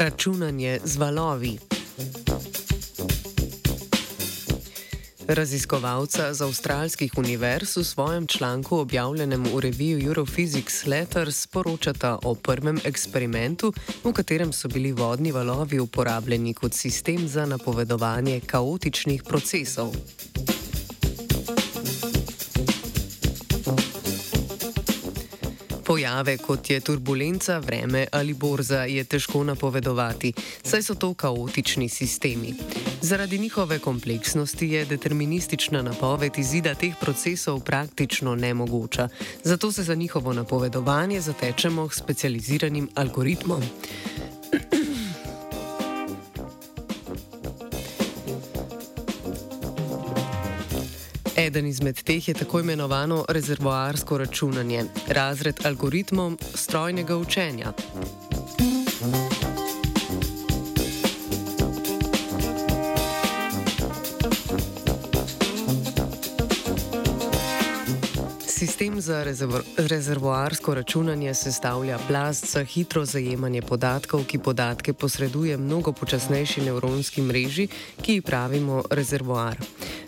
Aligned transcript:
Računanje 0.00 0.80
z 0.84 0.96
valovi. 0.96 1.58
Raziskovalca 5.28 6.34
z 6.34 6.40
avstralskih 6.40 7.12
univerz 7.18 7.76
v 7.76 7.84
svojem 7.84 8.26
članku 8.26 8.78
objavljenem 8.78 9.44
v 9.44 9.60
reviju 9.60 9.98
Europhysics 9.98 10.88
Letters 10.88 11.46
poročata 11.46 12.18
o 12.24 12.34
prvem 12.34 12.80
eksperimentu, 12.84 13.72
v 14.04 14.12
katerem 14.12 14.52
so 14.52 14.68
bili 14.68 14.92
vodni 14.92 15.32
valovi 15.32 15.80
uporabljeni 15.80 16.54
kot 16.54 16.72
sistem 16.74 17.28
za 17.28 17.46
napovedovanje 17.46 18.40
kaotičnih 18.40 19.22
procesov. 19.22 19.92
Pojave, 25.90 26.36
kot 26.38 26.70
je 26.70 26.80
turbulenca, 26.80 27.58
vreme 27.58 28.06
ali 28.12 28.34
borza, 28.34 28.84
je 28.84 29.04
težko 29.04 29.42
napovedovati, 29.44 30.32
saj 30.62 30.82
so 30.82 30.94
to 30.94 31.14
kaotični 31.14 31.88
sistemi. 31.88 32.54
Zaradi 33.00 33.38
njihove 33.38 33.78
kompleksnosti 33.78 34.68
je 34.68 34.84
deterministična 34.84 35.82
napoved 35.82 36.38
izida 36.38 36.74
teh 36.74 36.94
procesov 37.00 37.60
praktično 37.60 38.34
nemogoča, 38.34 39.08
zato 39.44 39.72
se 39.72 39.82
za 39.82 39.94
njihovo 39.94 40.32
napovedovanje 40.32 41.20
zatečemo 41.20 41.88
k 41.88 41.94
specializiranim 41.94 42.88
algoritmom. 42.94 43.62
Eden 51.40 51.66
izmed 51.66 52.02
teh 52.02 52.28
je 52.28 52.34
tako 52.34 52.60
imenovano 52.60 53.24
rezervoarsko 53.28 54.18
računanje, 54.18 54.84
razred 55.08 55.60
algoritmov 55.64 56.32
strojnega 56.54 57.16
učenja. 57.16 57.72
Sistem 68.60 69.00
za 69.00 69.24
rezervoarsko 69.76 70.74
računanje 70.74 71.34
sestavlja 71.34 71.98
plast 72.08 72.52
za 72.52 72.64
hitro 72.64 73.04
zajemanje 73.04 73.62
podatkov, 73.62 74.24
ki 74.24 74.38
podatke 74.38 74.92
posreduje 74.92 75.56
mnogo 75.56 75.92
počasnejši 75.92 76.60
nevronski 76.60 77.22
mreži, 77.22 77.68
ki 78.02 78.14
ji 78.14 78.20
pravimo 78.20 78.82
rezervoar. 78.90 79.56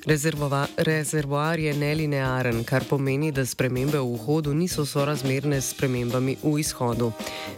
Rezervova, 0.07 0.67
rezervoar 0.77 1.61
je 1.61 1.75
nelinearen, 1.75 2.65
kar 2.65 2.85
pomeni, 2.91 3.33
da 3.33 3.47
spremembe 3.47 3.99
v 3.99 4.17
vhodu 4.19 4.55
niso 4.55 4.85
sorazmerne 4.87 5.61
s 5.61 5.71
spremembami 5.71 6.37
v 6.43 6.59
izhodu. 6.59 7.13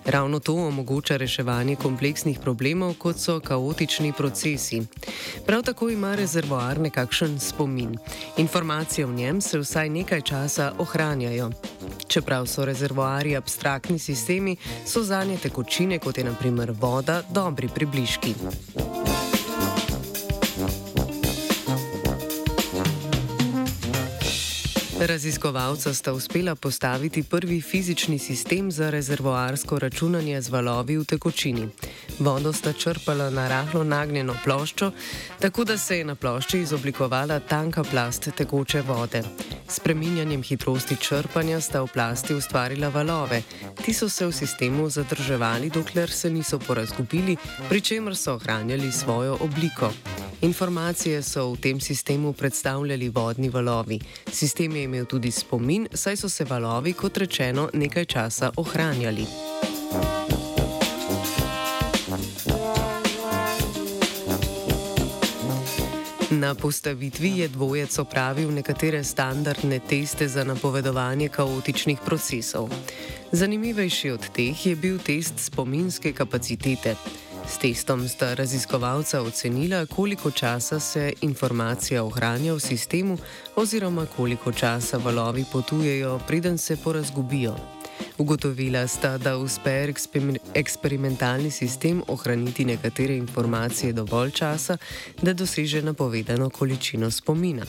Ravno 0.05 0.39
to 0.41 0.55
omogoča 0.55 1.17
reševanje 1.17 1.77
kompleksnih 1.77 2.39
problemov, 2.39 2.95
kot 2.99 3.19
so 3.19 3.41
kaotični 3.41 4.13
procesi. 4.13 4.83
Prav 5.47 5.63
tako 5.63 5.89
ima 5.91 6.15
rezervoar 6.15 6.81
nekakšen 6.81 7.41
spomin. 7.41 7.97
Informacije 8.37 9.07
v 9.07 9.15
njem 9.15 9.41
se 9.41 9.59
vsaj 9.59 9.89
nekaj 9.89 10.21
časa 10.21 10.73
ohranjajo. 10.85 11.51
Čeprav 12.07 12.47
so 12.47 12.65
rezervoari 12.65 13.37
abstraktni 13.37 13.99
sistemi, 13.99 14.57
so 14.87 15.03
za 15.03 15.25
nje 15.25 15.41
tekočine, 15.49 15.99
kot 15.99 16.19
je 16.19 16.25
naprimer 16.25 16.75
voda, 16.81 17.23
dobri 17.31 17.69
približki. 17.69 18.35
Raziskovalca 25.01 25.95
sta 25.95 26.13
uspela 26.13 26.55
postaviti 26.55 27.23
prvi 27.23 27.61
fizični 27.61 28.19
sistem 28.19 28.71
za 28.71 28.91
rezervoarsko 28.91 29.79
računanje 29.79 30.41
z 30.41 30.49
valovi 30.49 30.97
v 30.97 31.05
tekočini. 31.05 31.69
Vodo 32.19 32.53
sta 32.53 32.73
črpala 32.73 33.31
na 33.31 33.49
rahlo 33.49 33.85
nagnjeno 33.85 34.37
ploščo, 34.45 34.93
tako 35.41 35.65
da 35.65 35.79
se 35.79 35.99
je 35.99 36.05
na 36.05 36.15
plošči 36.15 36.59
izoblikovala 36.59 37.41
tanka 37.41 37.85
plast 37.85 38.29
tekoče 38.37 38.83
vode. 38.83 39.23
S 39.69 39.81
preminjanjem 39.81 40.43
hitrosti 40.43 40.97
črpanja 40.97 41.61
sta 41.61 41.83
v 41.83 41.91
plasti 41.93 42.35
ustvarila 42.35 42.89
valove. 42.89 43.43
Ti 43.85 43.93
so 43.93 44.09
se 44.09 44.27
v 44.27 44.33
sistemu 44.33 44.91
zadrževali, 44.91 45.71
dokler 45.71 46.11
se 46.11 46.31
niso 46.31 46.59
porazgubili, 46.59 47.37
pri 47.69 47.81
čemer 47.81 48.17
so 48.17 48.35
ohranjali 48.35 48.93
svojo 48.93 49.39
obliko. 49.41 49.91
Informacije 50.45 51.23
so 51.23 51.53
v 51.53 51.57
tem 51.57 51.81
sistemu 51.81 52.33
predstavljali 52.33 53.09
vodni 53.09 53.49
valovi. 53.49 54.01
Sistem 54.33 54.77
je 54.77 54.89
imel 54.95 55.07
tudi 55.11 55.31
spomin, 55.31 55.89
saj 55.93 56.17
so 56.17 56.29
se 56.29 56.45
valovi, 56.45 56.93
kot 56.93 57.17
rečeno, 57.17 57.69
nekaj 57.73 58.05
časa 58.05 58.51
ohranjali. 58.57 59.27
Na 66.31 66.55
postavitvi 66.55 67.39
je 67.39 67.49
dvojec 67.49 67.99
opravil 67.99 68.51
nekatere 68.51 69.05
standardne 69.05 69.79
teste 69.79 70.29
za 70.29 70.45
napovedovanje 70.45 71.29
kaotičnih 71.29 71.99
procesov. 72.05 72.71
Zanimivejši 73.33 74.11
od 74.11 74.31
teh 74.33 74.67
je 74.67 74.77
bil 74.77 74.99
test 74.99 75.35
spominske 75.39 76.13
kapacitete. 76.13 76.95
S 77.49 77.59
testom 77.59 78.09
sta 78.09 78.35
raziskovalca 78.35 79.23
ocenila, 79.23 79.87
koliko 79.87 80.31
časa 80.31 80.81
se 80.81 81.13
informacija 81.21 82.05
ohranja 82.05 82.55
v 82.55 82.61
sistemu 82.61 83.19
oziroma 83.57 84.07
koliko 84.17 84.53
časa 84.53 84.97
valovi 84.97 85.45
potujejo, 85.53 86.21
preden 86.27 86.59
se 86.59 86.77
porazgubijo. 86.77 87.57
Ugotovila 88.19 88.87
sta, 88.87 89.19
da 89.19 89.37
uspe 89.37 89.93
eksperimentalni 90.55 91.51
sistem 91.51 92.03
ohraniti 92.09 92.65
nekatere 92.65 93.17
informacije 93.17 93.93
dovolj 93.93 94.31
časa, 94.31 94.77
da 95.23 95.33
doseže 95.33 95.83
napovedano 95.83 96.51
količino 96.51 97.11
spomina. 97.11 97.63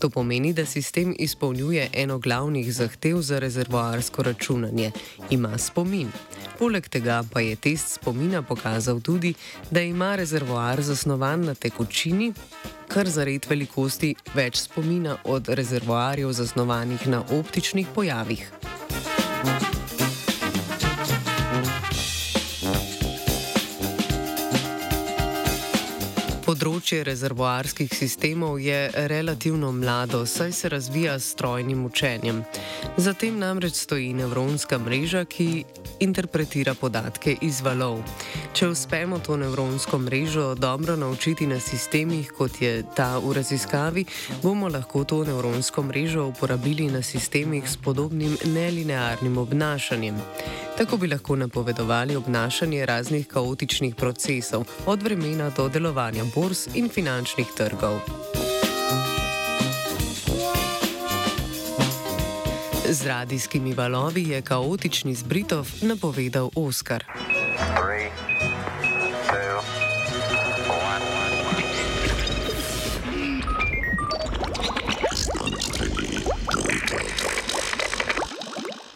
To 0.00 0.10
pomeni, 0.10 0.52
da 0.52 0.66
sistem 0.66 1.14
izpolnjuje 1.18 1.88
eno 1.92 2.18
glavnih 2.18 2.74
zahtev 2.74 3.20
za 3.20 3.38
rezervoarsko 3.38 4.22
računanje: 4.22 4.92
ima 5.30 5.58
spomin. 5.58 6.08
Poleg 6.58 6.88
tega 6.90 7.20
pa 7.32 7.40
je 7.40 7.56
test 7.56 7.92
spomina 8.00 8.42
pokazal 8.42 9.00
tudi, 9.00 9.34
da 9.70 9.80
ima 9.80 10.16
rezervoar 10.16 10.82
zasnovan 10.82 11.44
na 11.44 11.54
tekočini, 11.54 12.32
kar 12.88 13.08
za 13.08 13.24
red 13.24 13.46
velikosti 13.48 14.14
več 14.34 14.64
spomina 14.66 15.16
od 15.24 15.48
rezervoarjev 15.48 16.32
zasnovanih 16.32 17.06
na 17.06 17.22
optičnih 17.38 17.86
pojavih. 17.94 18.50
Področje 26.48 27.02
rezervoarskih 27.04 27.90
sistemov 27.92 28.54
je 28.64 28.88
relativno 29.12 29.68
mlado, 29.76 30.22
saj 30.26 30.52
se 30.56 30.68
razvija 30.72 31.18
s 31.20 31.34
strojnim 31.34 31.84
učenjem. 31.84 32.40
Zatem 32.96 33.36
namreč 33.38 33.76
stoji 33.76 34.14
nevronska 34.16 34.78
mreža, 34.80 35.26
ki 35.28 35.66
interpretira 36.00 36.74
podatke 36.74 37.36
iz 37.40 37.60
valov. 37.60 38.02
Če 38.52 38.68
uspemo 38.68 39.18
to 39.18 39.36
nevronsko 39.36 39.98
mrežo 39.98 40.54
dobro 40.54 40.96
naučiti 40.96 41.46
na 41.46 41.60
sistemih, 41.60 42.32
kot 42.38 42.62
je 42.62 42.82
ta 42.96 43.18
v 43.18 43.32
raziskavi, 43.32 44.04
bomo 44.42 44.68
lahko 44.68 45.04
to 45.04 45.24
nevronsko 45.24 45.82
mrežo 45.82 46.26
uporabili 46.26 46.90
na 46.90 47.02
sistemih 47.02 47.70
s 47.70 47.76
podobnim 47.76 48.36
nelinearnim 48.44 49.38
obnašanjem. 49.38 50.16
Tako 50.78 50.96
bi 50.96 51.08
lahko 51.08 51.36
napovedovali 51.36 52.16
obnašanje 52.16 52.86
raznih 52.86 53.26
kaotičnih 53.26 53.94
procesov, 53.94 54.64
od 54.86 55.02
vremena 55.02 55.50
do 55.50 55.68
delovanja 55.68 56.24
borz 56.34 56.68
in 56.74 56.88
finančnih 56.88 57.46
trgov. 57.56 58.47
Z 62.88 63.06
radijskimi 63.06 63.74
valovi 63.74 64.28
je 64.28 64.42
kaotični 64.42 65.14
zbritov 65.14 65.68
napovedal 65.82 66.48
Oskar. 66.56 67.04
Three. 67.76 68.27